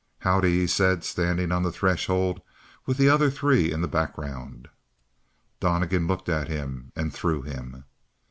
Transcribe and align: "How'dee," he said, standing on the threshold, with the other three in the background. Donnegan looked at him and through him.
"How'dee," 0.21 0.61
he 0.61 0.65
said, 0.65 1.03
standing 1.03 1.51
on 1.51 1.61
the 1.61 1.71
threshold, 1.71 2.41
with 2.87 2.97
the 2.97 3.07
other 3.07 3.29
three 3.29 3.71
in 3.71 3.81
the 3.81 3.87
background. 3.87 4.67
Donnegan 5.59 6.07
looked 6.07 6.27
at 6.27 6.47
him 6.47 6.91
and 6.95 7.13
through 7.13 7.43
him. 7.43 7.83